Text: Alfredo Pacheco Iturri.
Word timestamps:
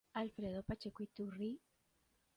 Alfredo 0.15 0.63
Pacheco 0.63 1.03
Iturri. 1.03 1.59